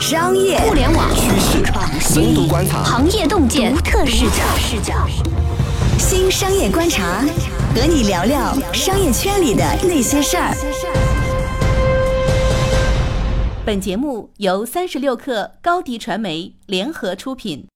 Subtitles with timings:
[0.00, 1.64] 商业互联网趋势、
[1.98, 4.94] 深度观察、行业洞见、独特视角，视角。
[5.98, 7.24] 新商业观察，
[7.74, 10.54] 和你聊聊商业圈里的那些事儿。
[13.66, 17.66] 本节目由三十六克高低传媒联合出品。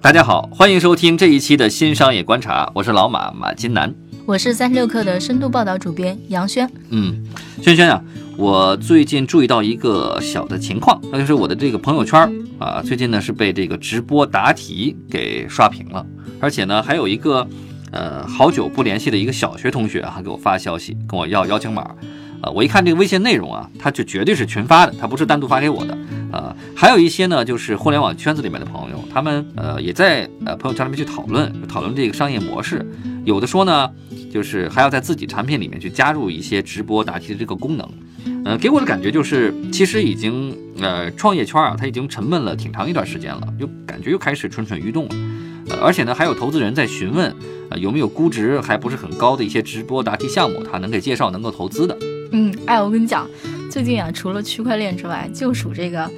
[0.00, 3.92] 大家好，欢迎收听这一期的新商业观察，我是老马马金南。
[4.26, 6.70] 我是三十六氪的深度报道主编杨轩。
[6.90, 7.26] 嗯，
[7.60, 8.02] 轩轩啊，
[8.36, 12.20] 我最近注意到一个小的情况，那就是我的这个朋友圈
[12.58, 16.04] 啊，最近呢是被这个直播答题给刷屏了，
[16.40, 17.46] 而且呢还有一个
[17.92, 21.94] 呃好久不联系的一个小学同学啊给我发消息，跟我要邀请码。
[22.42, 25.96] 呃，我一看这个微信内容啊，他就绝对是群发的，他不是单独发给我的。
[26.30, 32.84] 呃，还有一些呢，就是互联网圈子里面的朋友，他们呃也在呃朋友圈里面去讨论，讨论这个商业模式。
[33.24, 33.88] 有的说呢，
[34.30, 37.88] 就是还要在自己产品里面去加入一些直播答题的这个功能。
[38.44, 45.14] 呃，给我的感觉就是，其实已经呃创业圈啊，它已经沉闷了挺长一段时间了，就感觉又开始蠢蠢欲动了。
[45.70, 47.34] 呃，而且呢，还有投资人在询问，
[47.70, 51.96] 呃，有没有估值还不是很高的一些直播答题项目，他能给介绍能够投资的。
[52.32, 53.26] 嗯，哎，我跟你讲，
[53.70, 56.10] 最近啊，除了区块链之外，就属这个，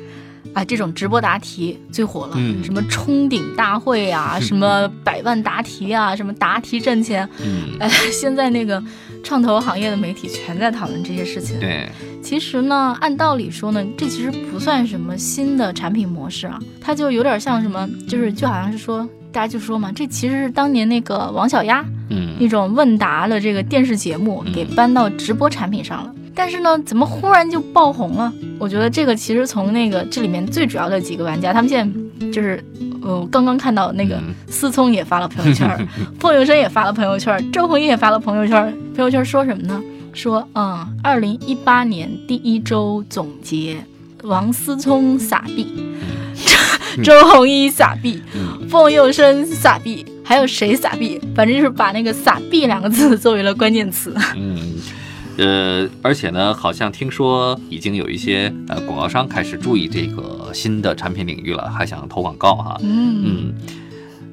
[0.53, 2.33] 啊，这种直播答题最火了。
[2.37, 7.29] 嗯，什么冲顶大会啊，什么百万答题啊，什么答题挣钱。
[7.39, 8.83] 嗯，哎，现在那个
[9.27, 11.59] 创投行业的媒体全在讨论这些事情。
[11.59, 11.89] 对，
[12.23, 21.85] 其实呢，按道理说呢，这其实不算什么新的产品模式啊，它就有点像什么，就是就好像是说，大家就说嘛，这其实是当年那个王小丫。
[22.09, 28.33] 嗯，一种问答的这个电视节目给搬到直播产品上了，但是呢，怎么忽然就爆红了？
[28.61, 32.01] 我觉得这个其实从那个这里面最主要的几个玩家，他们现在
[32.33, 32.63] 就是，
[33.03, 35.89] 呃，刚刚看到那个思聪也发了朋友圈，
[36.21, 39.83] 凤友生也发了朋友圈，周鸿祎也发了朋友圈，朋友圈说什么呢？
[40.13, 43.77] 说，嗯，二零一八年第一周总结，
[44.23, 45.85] 王思聪傻逼，
[47.05, 48.23] 周鸿祎傻逼，
[48.69, 50.05] 凤佑生傻逼。
[50.29, 51.21] 还有谁傻逼？
[51.37, 54.13] 反正就是把那个“傻逼”两个字作为了关键词。
[54.35, 54.59] 嗯，
[55.39, 62.81] 呃，而且呢，好像听说已经有一些呃广告商开始注意这个新的产品领域了，还想投广告哈。
[62.83, 63.55] 嗯嗯，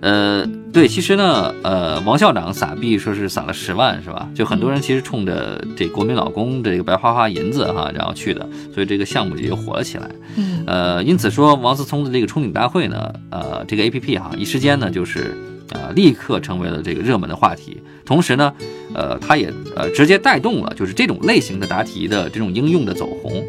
[0.02, 4.30] 呃，对，其实呢，呃，王校长撒币说是撒了十万，是吧？
[4.34, 10.10] 就很多人其实冲着这国民老公这个白花花银子哈，然后去的，所以这个项目也就火了起来。
[10.38, 15.38] 嗯，呃，因此说王思聪的这个冲顶大会呢，呃，这个 A P P 哈，一时间呢就是。
[15.72, 17.82] 啊，立刻成为了这个热门的话题。
[18.06, 18.54] 同时呢，
[18.94, 23.44] 呃，它也呃直接带动了就是这种类型的答题的这种应用的走红。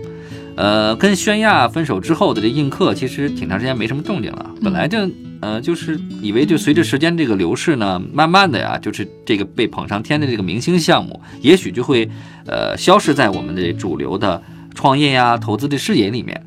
[0.57, 4.51] 呃，跟宣亚分手之后的这映客，其实挺长时间没什么动静了。
[4.63, 4.99] 本来就
[5.41, 12.09] 呃就是以为就随着时间这个流逝呢，慢慢的呀，就是这个被捧上天的这个明星项目，也许就会
[12.47, 14.41] 呃消失在我们的主流的
[14.77, 16.41] 创业呀、投资的视野里面。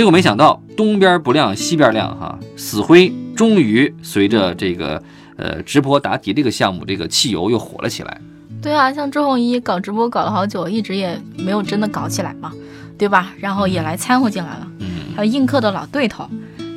[0.00, 5.02] 结果没想到东边不亮西边亮哈，死灰终于随着这个。
[5.36, 8.20] 呃，直播答题这个项目，这个汽油又火了起来。
[8.62, 12.50] 对啊，像周鸿祎搞直播搞了好久，一直也没有真的搞起来嘛，
[12.96, 13.32] 对吧？
[13.38, 14.66] 然后也来掺和进来了。
[14.78, 16.26] 嗯，还有映客的老对头，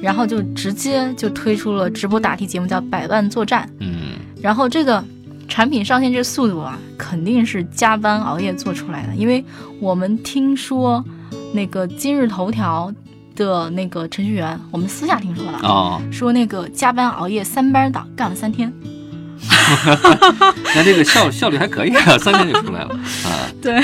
[0.01, 3.65] 然后就直接就推出了直播答题节目，叫《百万作战》。
[3.79, 5.01] 嗯，然后这个
[5.47, 9.43] 产品上线这速度啊，肯定是加班熬夜做出来的，因为
[9.79, 11.03] 我们听说
[11.53, 12.93] 那个今日头条。
[13.35, 18.71] 的那个程序员，我们私下听说的啊，说那个加班熬夜三班倒干了三天，
[20.75, 22.89] 那这个效效率还可以啊， 三天就出来了
[23.25, 23.49] 啊。
[23.61, 23.81] 对，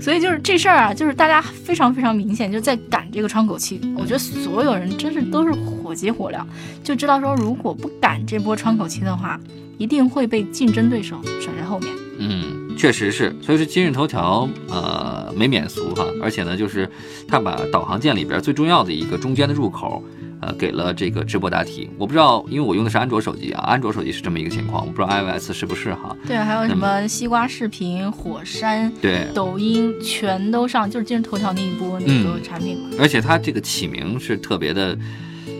[0.00, 3.80] 所以就是这事儿啊，就是大家非常非常明显，就在赶这个窗口期。
[3.96, 6.44] 我觉得所有人真是都是火急火燎，
[6.84, 9.38] 就知道说如果不赶这波窗口期的话，
[9.78, 11.92] 一定会被竞争对手甩在后面。
[12.18, 12.61] 嗯。
[12.76, 16.88] 确实是，所以说今日头条呃没免俗哈，而且呢，就是
[17.28, 20.02] 它把导航键里边最重要的一个中间的入口，
[20.40, 21.88] 呃，给了这个直播答题。
[21.96, 26.16] 我不知道，因为我用的是安卓手机啊，安卓手机是这么一个情况，我不知道 iOS 是不是哈。
[26.26, 32.96] 对，还有什么西瓜视频、火山、对，抖音全都上，就是今日头条那一波那个产品嘛。
[32.98, 34.98] 而且它这个起名是特别的。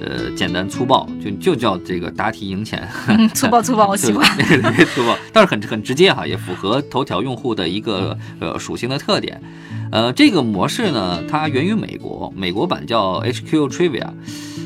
[0.00, 2.86] 呃，简单粗暴，就就叫这个答题赢钱。
[3.34, 4.26] 粗暴粗暴，我 喜欢。
[4.94, 9.40] 粗暴，但是很很直接哈，也符合头条用户的一个呃属性的特点。
[9.90, 14.08] 呃，这个模式呢，它源于美国，美国版叫 HQ Trivia，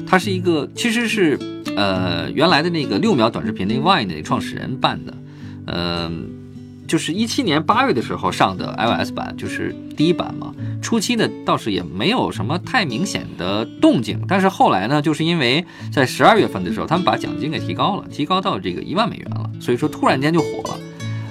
[0.06, 1.38] 它是一个其实是
[1.76, 5.14] 呃原来的那个六秒短视频那 Vine 的创始人办的，
[5.66, 6.35] 嗯。
[6.86, 10.54] 就是一七年八月的时候上的 iOS 版，就是第一版嘛。
[10.80, 20.78] 初期呢倒是也没有什么太明显的动静，但是后来呢，就是因为在十二月份的时候，他们把奖金给提高了，提高到这个一万美元了，所以说突然间就火了。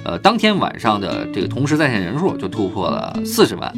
[0.04, 3.72] 呃，当天晚上的这个同时在线人数就突破了四十万，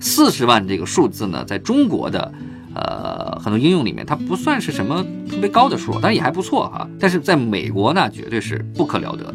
[0.00, 2.32] 四十万这个数字呢，在中国的
[2.74, 6.88] 呃很多应用里面，它不算是什么特别高的数，但是也还不错哈。
[6.98, 9.34] 但是在美国呢，绝对是不可了得的。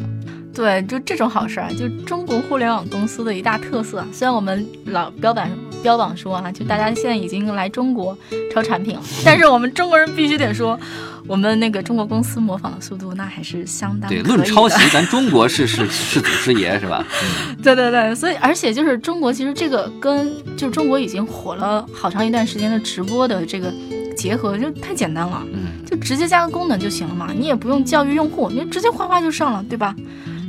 [0.52, 4.04] 对，就这种好事儿，就中国互联网公司的一大特色。
[4.12, 5.48] 虽然我们老标榜
[5.82, 8.16] 标榜说啊，就大家现在已经来中国
[8.52, 10.78] 抄产品了，但是我们中国人必须得说，
[11.26, 14.20] 我们那个中国公司模仿的速度那还是相当对。
[14.22, 17.04] 论抄袭， 咱中国是是是祖师爷是吧？
[17.62, 23.72] 对对对，所以而且就是中国其实这个跟就是中国已经火了好长一段时间的直播的这个
[24.16, 29.94] 结合就太简单了，嗯，就直接加个功能就行了嘛，你也不用教育用户，你直接哗哗就上了，对吧？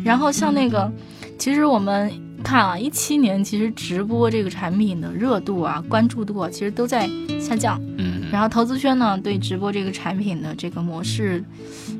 [0.03, 0.91] 然后像那个，
[1.37, 2.11] 其实我们
[2.43, 7.09] 看啊，一七年其实直播这个产品的热度啊、关注度啊，其实都在
[7.39, 7.79] 下降。
[7.97, 8.23] 嗯。
[8.31, 11.43] 然后投资圈呢，对直播这个产品的这个模式，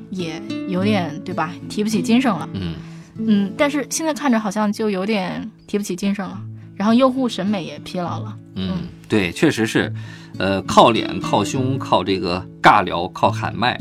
[0.09, 1.53] 也有点对吧？
[1.69, 2.50] 提不起精神了。
[2.53, 2.74] 嗯。
[3.18, 6.42] 嗯，但是现在看着好像就有点提不起精神了。
[6.75, 8.36] 然后用户审美也疲劳了。
[8.56, 9.94] 嗯，对，确实是，
[10.39, 13.80] 呃，靠脸、靠胸、靠这个尬聊、靠喊麦。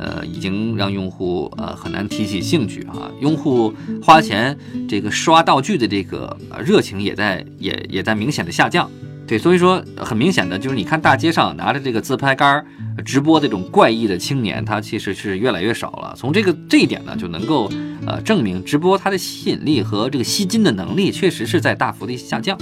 [0.00, 3.10] 呃，已经让用户呃很难提起兴趣啊。
[3.20, 4.56] 用户花钱
[4.88, 8.90] 这个刷道具的这个热情也在也也在明显的下降。
[9.26, 12.64] 对，所以说很明显的就是你看大街上拿着这个自拍杆
[13.04, 16.14] 直播这种怪异的青年，他其实是越来越少了。
[16.16, 17.70] 从这个这一点呢，就能够
[18.06, 22.58] 呃证明直播它的吸引力和这个吸金的能力确实是在大幅的下降。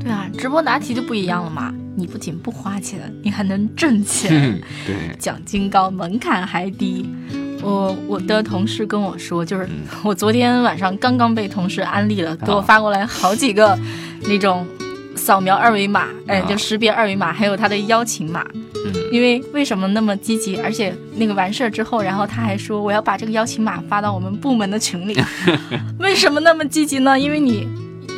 [0.00, 1.72] 对啊，直播答题就不一样了嘛。
[1.96, 7.08] 你不仅不花钱，你还能挣钱， 对，奖金高，门槛还低。
[7.62, 9.68] 我我的同事跟我说，就是
[10.02, 13.78] 我昨天晚上刚刚被同事安利了，给我发过来好几个
[14.28, 14.66] 那种
[15.16, 18.44] 扫描二维码，哎，就识别二维码，还有他的邀请码。
[19.10, 20.58] 因为为什么那么积极？
[20.58, 25.16] 而且那个完事儿之后，然后他还说我要把这个邀请码发到我们部门的群里。
[25.98, 27.18] 为什么那么积极呢？
[27.18, 27.66] 因为你。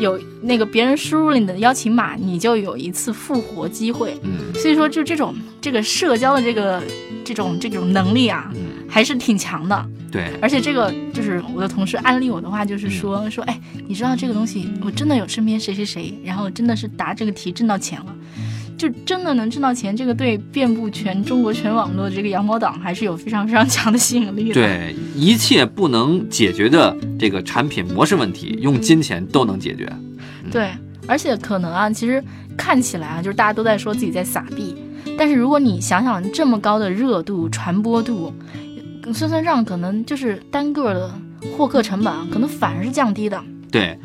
[0.00, 4.18] 有那个别人输入了你的邀请码，你就有一次复活机会。
[4.22, 6.82] 嗯，所以说就这种这个社交的这个
[7.24, 8.52] 这种这种能力啊，
[8.88, 9.86] 还是挺强的。
[10.12, 18.14] 对，而且这个就是我的同事安利我的话，就是说说，哎，你知道这个东西，我真的有身边谁谁谁，然后真的是答这个题挣到钱了。
[18.76, 24.54] 就真的能挣到钱，这个对遍布全中国全网络的这个羊毛党还是有非常非常强的吸引力的。
[24.54, 29.90] 对，一切不能解决的这个产品模式问题，用金钱都能解决。
[30.50, 30.70] 对，
[31.06, 32.22] 而且可能啊，其实
[32.56, 34.74] 看起来啊，就是大家都在说自己在撒币，
[35.16, 38.32] 但是如果你想想这么高的热度、传播度，
[39.14, 41.14] 算算账，可能就是单个的
[41.56, 43.42] 获客成本可能反而是降低的。
[43.70, 43.98] 对。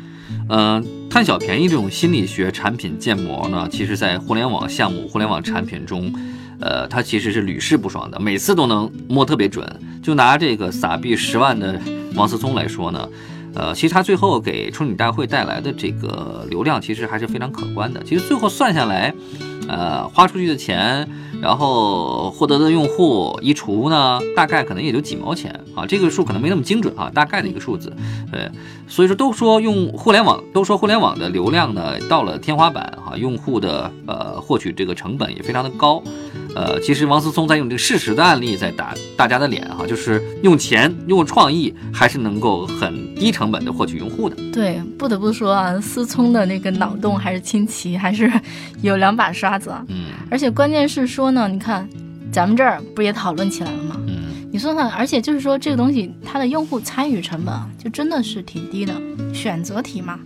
[0.48, 6.12] 嗯，贪小便宜这种心理学产品建模呢，其实，在互联网项目、互联网产品中，
[6.60, 9.66] 呃，它其实是屡试不爽的，每次都能摸特别准。
[10.02, 11.80] 就拿这个撒币十万的
[12.14, 13.08] 王思聪来说呢，
[13.54, 18.02] 呃，其实他最后给春女大会带来的这个流量，其实还是非常可观的。
[18.04, 19.14] 其实最后算下来，
[19.68, 21.08] 呃，花出去的钱。
[21.42, 27.92] 然后获得的用户一除呢，大概可能也就几毛钱啊，这个数可能没那么精准啊，大概的一个数字。
[28.30, 28.48] 呃，
[28.86, 36.00] 所以说都说用互联网，都说互联网的流量呢到了天花板哈，用户的呃获取这个成本也非常的高。
[36.54, 44.36] 呃，其实王思聪在用这个事实的案例在打大家的脸哈，就是用钱用创意还是能够很低成本的获取用户的。
[44.52, 48.30] 对，不得不说啊，思聪的那个脑洞还是清奇，还是
[48.82, 49.72] 有两把刷子。
[49.88, 51.88] 嗯，而且关键是说呢，你看
[52.30, 53.96] 咱们这儿不也讨论起来了吗？
[54.06, 58.94] 嗯，你算算，而且就是说这个东西它的用户参与成本就真的是挺低的，
[59.32, 60.18] 选择题嘛。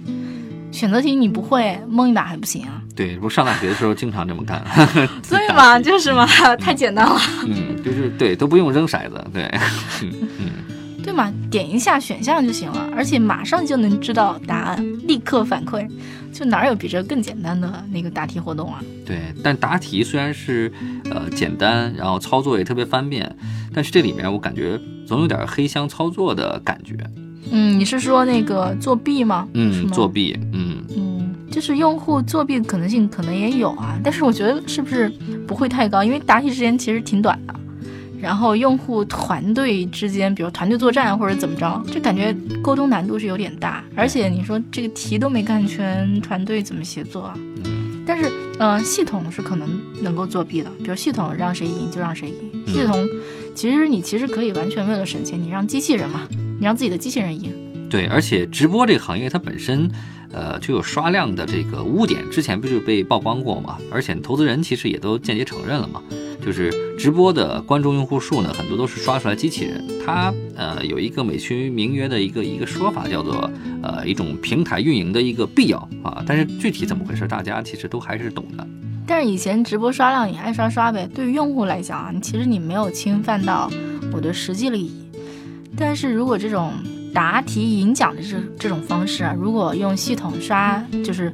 [0.77, 2.83] 选择题你不会蒙一把还不行啊？
[2.95, 4.63] 对，不上大学的时候经常这么干。
[5.25, 7.19] 所以嘛，就是嘛，太简单了。
[7.47, 9.45] 嗯，就是对，都不用扔骰子，对，
[10.05, 15.89] 嗯嗯，对嘛，点一下选项就行了，而且马上就能知道答案，立刻反馈，
[16.31, 18.83] 就哪有比这更简单的那个答题活动啊？
[19.07, 20.71] 对，但答题虽然是
[21.11, 23.35] 呃简单，然后操作也特别方便，
[23.73, 26.95] 但是这里面我感觉总有点黑箱操作的感觉。
[27.51, 29.47] 嗯，你是说那个作弊吗？
[29.55, 35.09] 嗯，作弊，嗯嗯，就是用户作弊的可能性可能也有啊，但是我觉得是不是
[35.47, 37.55] 不会太高，因为答题时间其实挺短的，
[38.21, 47.35] 然后用户团队之间，比如团队作战或者怎么着，就感觉沟通难度是有点大，而且你说这个题都没看全，团队怎么协作啊？
[47.65, 49.69] 嗯，但是嗯，系统是可能
[50.03, 53.07] 能够作弊的，比如系统让谁赢就让谁赢，系统
[53.55, 56.23] 其实你其实可以完全为了省钱，你让机器人嘛。
[56.59, 57.53] 你让自己的机器人赢，
[57.91, 58.07] 对。
[58.07, 59.91] 而且直播这个行业它本身，
[60.33, 63.79] 呃，就有刷量的这个污点，之前不就被曝光过嘛？
[63.91, 66.03] 而且投资人其实也都间接承认了嘛，
[66.45, 69.85] 就是直播的观众用户数呢，很多都是刷出来机器人。
[70.05, 73.51] 它呃有一个美其名曰的一个一个说法，叫做
[73.83, 76.23] 呃一种平台运营的一个必要啊。
[76.27, 78.67] 但是具体怎么回事，大家其实都还是懂的。
[79.07, 83.71] 但是以前直播刷量你爱刷刷呗，对于用户来讲啊，其实你没有侵犯到
[84.13, 85.06] 我的实际利益。
[85.77, 86.73] 但是如果这种
[87.13, 91.33] 答题赢奖的这这种方式啊，如果用系统刷，就是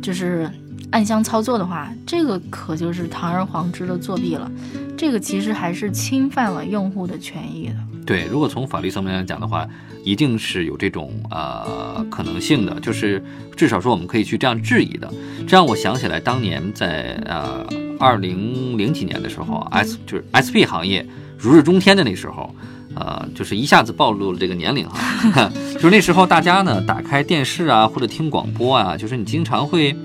[0.00, 0.50] 就是
[0.90, 4.50] 暗箱操作的话，这个可就是堂而皇之的作弊了。
[4.96, 7.74] 这个其实还是侵犯了用户的权益的。
[8.06, 9.66] 对，如果从法律层面来讲的话，
[10.04, 13.22] 一定是有这种呃可能性的，就是
[13.56, 15.12] 至少说我们可以去这样质疑的。
[15.46, 17.66] 这让我想起来当年在呃
[17.98, 21.06] 二零零几年的时候，S 就是 SP 行业
[21.38, 22.54] 如日中天的那时候。
[22.94, 29.96] 呃，就是一下子暴露了这个年龄哈， 就是那时候大家呢打开电视啊或者听广播啊，就是你经常会，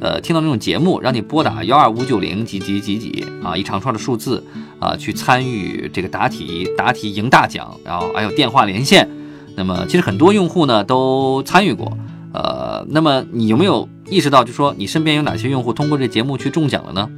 [0.00, 4.44] 呃，听到那种节目，让你拨打幺二五九零几几几几啊一长串的数字
[4.78, 9.08] 啊去参与这个答题，答题赢大奖，然后还有电话连线。
[9.56, 11.98] 那么其实很多用户呢都参与过，
[12.32, 17.08] 呃，那么你有没有意识到，就说你身边有哪些用户通过这节目去中奖了呢？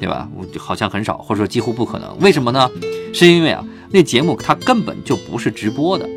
[0.00, 0.26] 对吧？
[0.34, 2.16] 我好像很少，或者说几乎不可能。
[2.20, 2.70] 为什么呢？
[3.12, 3.62] 是因为啊。
[3.90, 6.08] 那节目它根本就不是直播的，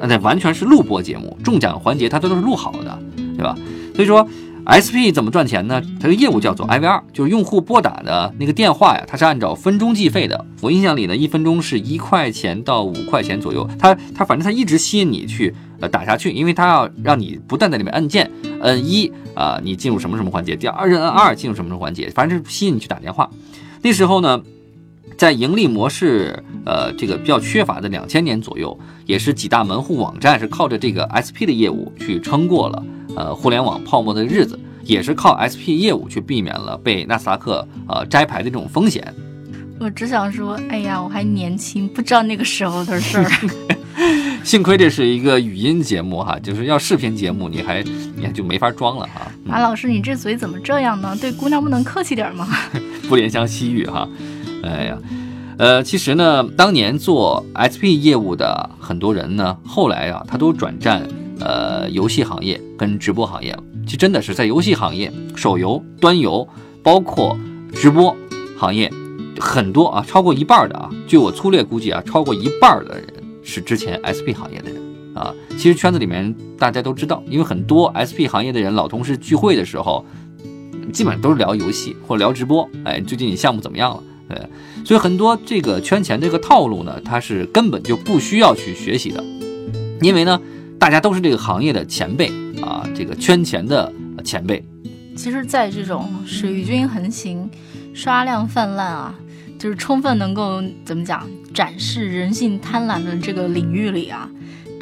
[0.00, 2.98] 那完全是录播节目，中奖环节它都是录好的，
[3.36, 3.56] 对吧？
[3.94, 4.26] 所以说
[4.64, 5.82] ，SP 怎么赚钱呢？
[6.00, 10.44] 它的业务叫做 IVR，就是用户拨打的那个电话呀，它是按照分钟计费的。
[10.60, 13.68] 我印象里呢，一分钟是一块钱到五块钱左右。
[13.78, 23.30] 它它反正它一直吸引你去呃打下去，因为它要让你不断在里面按键，摁一啊，你进入什么什么环节，第二摁二进入什么什么环节，反正是吸引你去打电话。
[23.82, 24.42] 那时候呢。
[25.16, 32.82] 在盈利模式，呃，这个比较缺乏的两千年左右，也是几大门户网站是靠着这个 SP 的业务去撑过了，
[33.16, 39.14] 呃，互联网泡沫的日子，也是靠 SP 业务去避免了被纳斯达克呃摘牌的这种风险。
[39.78, 43.30] 我只想说，哎呀，我还年轻，不知道那个时候的事儿。
[44.42, 47.82] 幸亏这是一个语音节目哈，就是要视频节目，你还
[48.16, 49.30] 你还就没法装了哈。
[49.44, 51.16] 马老师，你这嘴怎么这样呢？
[51.20, 52.48] 对姑娘不能客气点吗？
[53.08, 54.08] 不怜香惜玉哈。
[54.62, 54.98] 哎呀，
[55.58, 61.06] 呃，其实呢，当年做 SP 业务的很多人呢，后来啊，他都转战
[61.40, 63.62] 呃游戏行业跟直播行业了。
[63.84, 66.48] 其实真的是在游戏行业、手游、端游，
[66.82, 67.36] 包括
[67.72, 68.16] 直播
[68.56, 68.90] 行业，
[69.40, 73.06] 很多啊，超过一半的啊，据我粗略估计啊，超过一半的人
[73.42, 74.80] 是之前 SP 行业的人
[75.14, 75.34] 啊。
[75.58, 80.04] 其实圈子里面大家都知道，因为很多 SP 行业的人老同事聚会的时候，
[80.92, 82.68] 基本上都是聊游戏或者聊直播。
[82.84, 84.02] 哎，最近你项目怎么样了？
[84.28, 84.38] 对，
[84.84, 89.22] 所以很多这个圈钱这个套路呢，它是根本就不需要去学习的，
[90.00, 90.40] 因为呢，
[90.78, 92.30] 大家都是这个行业的前辈
[92.62, 93.92] 啊，这个圈钱的
[94.24, 94.64] 前辈。
[95.14, 97.50] 其实，在这种水军横行、
[97.92, 99.14] 刷量泛滥啊，
[99.58, 104.30] 就是充分能够怎么讲，展示人性贪婪的这个领域里啊。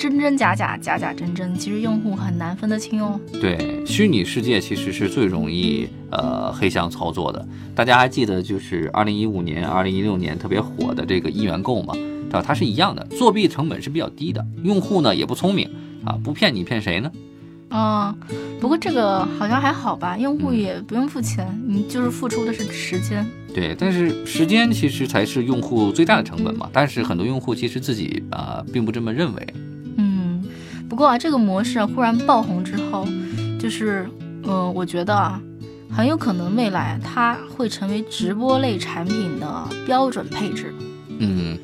[0.01, 3.21] 真真假假，假假真真，其实用户很难分得清哦。
[3.39, 7.47] 对，虚拟世界其实是最容易呃黑箱操作的。
[7.75, 11.93] 大家还记得就是二零一五年、二零一六年特别火的这个一元购吗？
[11.93, 12.43] 对吧？
[12.43, 15.69] 它是一样的，作弊成本是比较低的，用户呢也不聪明
[16.03, 17.13] 啊，不骗你骗谁呢？
[17.69, 18.13] 嗯，
[18.59, 23.25] 不过这个好像还好吧，用户也不用付钱，你就是付出的是时间。
[23.55, 26.71] 对，但是时间其实才是用户最大的成本嘛。
[26.73, 29.47] 但是很多用户其实自己啊并不这么认为。
[31.01, 33.09] 不过啊，这个模式啊忽然爆红之后，
[33.59, 34.07] 就是，
[34.43, 35.41] 嗯，我觉得啊，
[35.91, 40.75] 很有可能未来它会成为直播类产品的标准配置。
[41.19, 41.57] 嗯，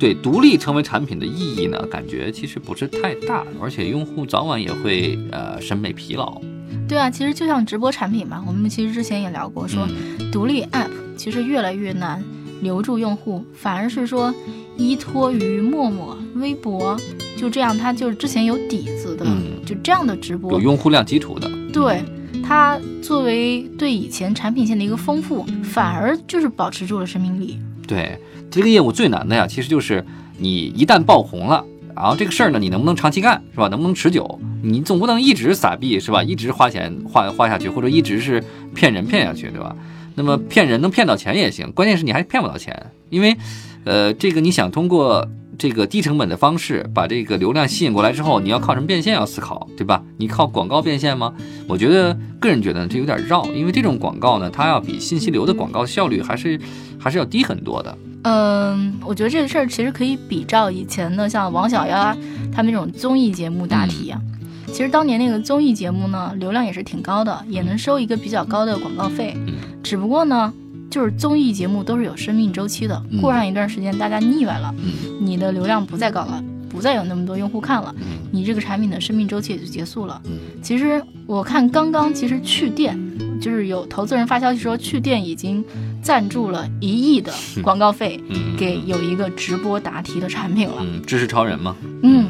[0.00, 6.42] 对，独立成为产品的意义呢，感觉其实不是太大，而且用户早晚也会呃审美疲劳。
[6.88, 9.86] 对啊，其实就像直播产品嘛，我们其实之前也聊过，说
[10.32, 12.20] 独立 app 其实越来越难
[12.60, 14.34] 留住用户，反而是说
[14.76, 16.98] 依托于陌陌、微博。
[17.36, 19.26] 就这样，他就是之前有底子的，
[19.66, 21.50] 就这样的直播有用户量基础的。
[21.72, 22.02] 对
[22.42, 27.58] 它作为对以前产品线的一个丰富，反而就是保持住了生命力。
[27.86, 28.16] 对
[28.50, 30.04] 这个业务最难的呀，其实就是
[30.38, 31.64] 你一旦爆红了，
[31.96, 33.66] 然后这个事儿呢，你能不能长期干，是吧？
[33.68, 34.38] 能不能持久？
[34.62, 36.22] 你总不能一直撒币，是吧？
[36.22, 38.42] 一直花钱花花下去，或者一直是
[38.74, 39.74] 骗人骗下去，对吧？
[40.14, 43.36] 那么骗人能骗到钱也行，关键是你还骗不到钱，因为，
[43.84, 45.28] 呃，这个你想通过。
[45.62, 49.14] 这个低成本的方式把这个流量吸引过来之后，你要靠什么变现？
[49.14, 50.02] 要思考，对吧？
[50.16, 51.32] 你靠广告变现吗？
[51.68, 56.60] 我觉得个人觉得这有点绕，因为这种广告呢，它要比信息流的广告效率还是
[56.98, 57.96] 还是要低很多的。
[58.24, 62.12] 嗯，我觉得这个事儿其实可以比照以前的，像王小丫
[62.52, 64.20] 他们那种综艺节目答题啊。
[64.66, 69.36] 其实当年那个综艺节目呢，流量也是挺高的，也能收一个比较高的广告费。
[69.80, 70.52] 只不过呢，
[70.92, 74.72] 就是综艺节目都是有生命周期的，过上一段时间大家腻歪了，
[75.18, 77.94] 你的流量不再高了，不再有那么多用户看了，
[78.30, 80.20] 你这个产品的生命周期也就结束了。
[80.60, 82.94] 其实我看刚刚，其实去电
[83.40, 85.64] 就是有投资人发消息说，去电已经
[86.02, 87.32] 赞助了一亿的
[87.62, 88.22] 广告费
[88.58, 90.76] 给有一个直播答题的产品了。
[90.80, 91.74] 嗯，知识超人吗？
[92.02, 92.28] 嗯，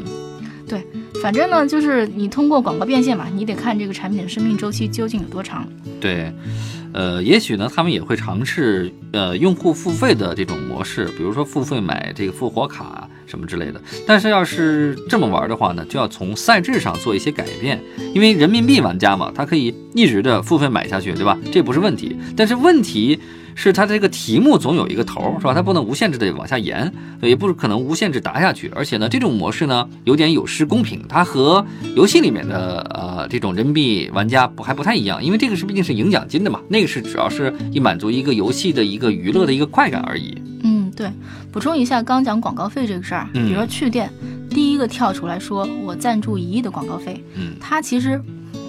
[0.65, 0.81] 对。
[1.21, 5.65] 反正呢，就是你通过广告变现嘛，你得看这个产品的生命周期究竟有多长。
[6.01, 6.33] 对，
[6.93, 13.81] 呃，也许呢，他们也会尝试呃用户付费的这种模式，比如说付费买这个复活卡什么之类的。
[14.07, 17.81] 但是要是这么玩的话呢，就要从赛制上做一些改变，
[18.13, 21.37] 因为人民币玩家嘛，他可以一直的付费买下去，对吧？
[21.51, 22.15] 这不是问题。
[22.37, 23.19] 但是问题。
[23.55, 25.53] 是它这个题目总有一个头，是吧？
[25.53, 26.91] 它不能无限制的往下延，
[27.21, 28.71] 也不可能无限制答下去。
[28.75, 31.03] 而且呢，这种模式呢，有点有失公平。
[31.07, 40.35] 它和游戏里面的呃这种人民币玩家不还不太一样，因为这个是毕竟是赢奖金的嘛，那个是主要是以满足一个游戏的一个娱乐的一个快感而已。
[40.63, 41.09] 嗯，对。
[41.51, 44.11] 补充一下，刚讲广告费这个事儿，比如说趣店
[44.49, 48.19] 第一个跳出来说我赞助一亿的广告费，嗯，他其实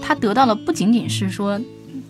[0.03, 1.59] 他得到的不仅仅是说。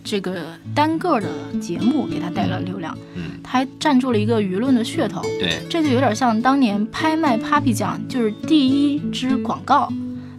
[0.05, 0.45] 这个
[0.75, 1.29] 单个的
[1.61, 9.91] 节目给他带来了流量，嗯，他还占住了一个舆论的噱头，对，这就有点像当年拍卖 Papi 奖就是第一支广告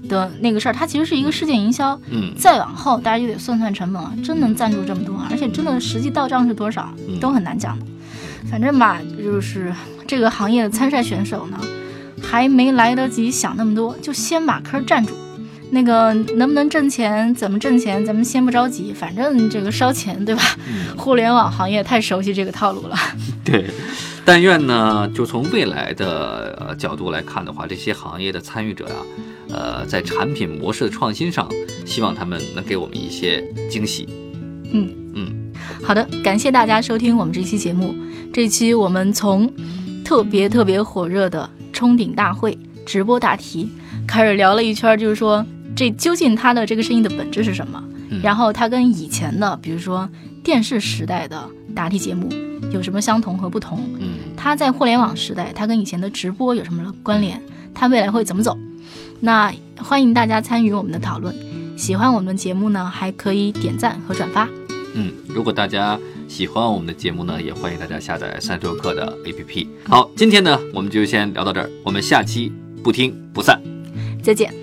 [0.07, 6.87] 的那个事儿，它其实是一个事件营销，嗯，再往后大家就得算算成本了，真能赞助这么多，而且真的实际到账是多少
[7.19, 7.85] 都很难讲的，
[8.51, 9.73] 反正吧，就是
[10.05, 11.59] 这个行业的参赛选手呢，
[12.21, 15.15] 还没来得及想那么多，就先把坑占住。
[15.71, 17.33] 那个能不能挣钱？
[17.35, 18.05] 怎么挣钱？
[18.05, 20.41] 咱们先不着急，反正这个烧钱，对吧？
[20.95, 22.95] 互联网行业太熟悉这个套路了。
[23.43, 23.65] 对，
[24.23, 28.95] 但愿呢，就从未来的角度来看的话，这些行业的参与者呀，
[29.49, 31.49] 呃，在产品模式的创新上，
[31.85, 34.07] 希望他们能给我们一些惊喜。
[34.71, 35.51] 嗯嗯，
[35.83, 37.93] 好的，感谢大家收听我们这期节目。
[38.31, 39.51] 这期我们从
[40.03, 43.69] 特别特别火热的冲顶大会直播答题
[44.07, 45.45] 开始聊了一圈，就是说。
[45.75, 47.83] 这究竟它的这个声音的本质是什么？
[48.23, 50.07] 然后它跟以前的，比如说
[50.43, 51.43] 电视时代的
[51.75, 52.29] 答题节目
[52.71, 53.79] 有什么相同和不同？
[53.99, 57.41] 嗯，它在互联网时代，它跟以前的直播有什么关联？
[57.73, 58.57] 它未来会怎么走？
[59.19, 61.35] 那欢迎大家参与我们的讨论。
[61.75, 64.47] 喜欢我们的节目呢，还可以点赞和转发。
[64.93, 69.67] 嗯，如果大家喜欢我们的节目呢，也欢迎大家下载三十六课的 APP。
[69.89, 73.59] 好，今天呢，我们就先聊到这儿，我们下期不听不散，
[74.23, 74.53] 再见。